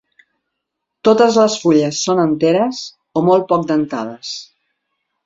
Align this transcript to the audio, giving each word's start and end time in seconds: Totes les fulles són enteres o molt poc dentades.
Totes 1.09 1.35
les 1.41 1.57
fulles 1.65 1.99
són 2.07 2.21
enteres 2.23 2.79
o 3.21 3.23
molt 3.29 3.47
poc 3.53 3.69
dentades. 3.73 4.33